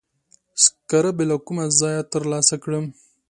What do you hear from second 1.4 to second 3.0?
کومه ځایه تر لاسه کړم؟